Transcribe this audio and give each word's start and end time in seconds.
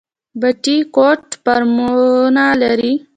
بټي 0.39 0.77
کوټ 0.95 1.23
فارمونه 1.43 2.45
لري؟ 2.61 2.93